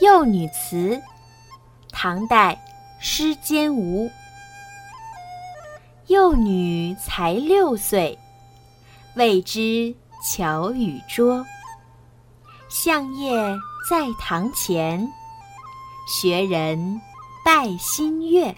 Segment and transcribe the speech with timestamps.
[0.00, 0.98] 幼女词，
[1.90, 2.58] 唐代，
[3.00, 4.10] 施坚吾。
[6.06, 8.18] 幼女才六岁，
[9.14, 9.94] 未知
[10.24, 11.44] 巧与拙。
[12.70, 13.30] 相业
[13.90, 15.06] 在堂前，
[16.08, 16.98] 学人
[17.44, 18.54] 拜新月。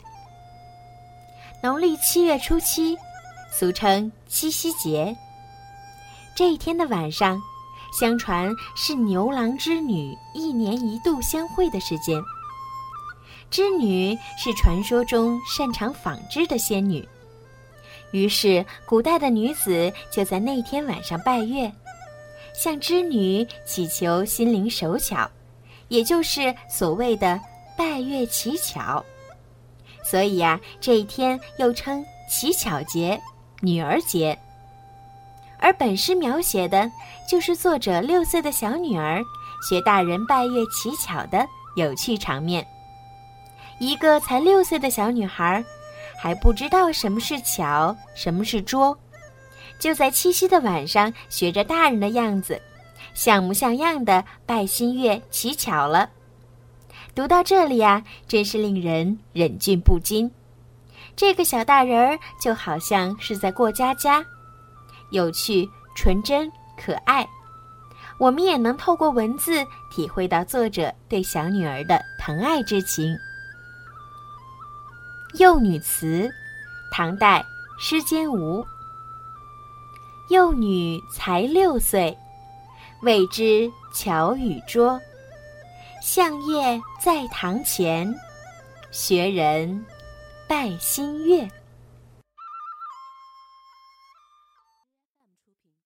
[1.61, 2.96] 农历七月初七，
[3.52, 5.16] 俗称七夕节。
[6.36, 7.43] 这一天的晚上，
[7.93, 12.20] 相传是牛郎织女一年一度相会的时间。
[13.51, 17.06] 织女是传说中擅长纺织的仙女。
[18.12, 21.70] 于是，古代的女子就在那天晚上拜月，
[22.55, 25.30] 向织女祈求心灵手巧，
[25.88, 27.38] 也就是所谓的
[27.77, 29.04] 拜月乞巧。
[30.04, 33.20] 所以呀，这一天又称乞巧节、
[33.60, 34.38] 女儿节。
[35.62, 36.91] 而本诗描写的
[37.27, 39.23] 就是作者六岁的小女儿
[39.66, 42.66] 学大人拜月乞巧的有趣场面。
[43.79, 45.65] 一个才六岁的小女孩。
[46.21, 48.96] 还不知道什么是巧，什么是拙，
[49.80, 52.63] 就在七夕的晚上学着大人的样子，
[53.13, 56.09] 像模像样的拜新月乞巧了。
[57.13, 60.30] 读到这里呀，真是令人忍俊不禁。
[61.16, 64.25] 这个小大人儿就好像是在过家家，
[65.12, 67.27] 有趣、纯真、可爱。
[68.19, 73.16] 我们也能透过文字体会到作者对小女儿的疼爱之情。
[75.38, 76.31] 幼女词，
[76.91, 77.44] 唐代，
[77.78, 78.65] 施坚吾。
[80.28, 82.16] 幼女才六岁，
[83.03, 85.00] 未知巧与拙。
[86.00, 88.15] 相业在堂前，
[88.91, 89.84] 学人
[90.49, 91.49] 拜新月。